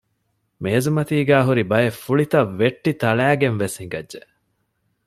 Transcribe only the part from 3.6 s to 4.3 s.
ވެސް ހިނގައްޖެ